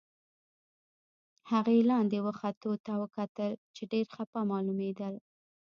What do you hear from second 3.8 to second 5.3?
ډېر خپه معلومېدل.